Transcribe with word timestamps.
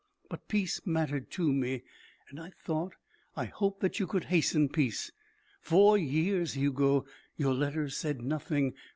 But 0.31 0.47
peace 0.47 0.81
mattered 0.83 1.29
to 1.33 1.53
me, 1.53 1.83
and 2.27 2.39
I 2.39 2.49
thought 2.49 2.93
I 3.35 3.45
hoped 3.45 3.81
that 3.81 3.99
you 3.99 4.07
could 4.07 4.23
hasten 4.33 4.67
peace. 4.67 5.11
Four 5.61 5.95
years, 5.95 6.53
Hugo. 6.53 7.05
Your 7.37 7.53
letters 7.53 7.95
said 7.97 8.19
nothing. 8.23 8.73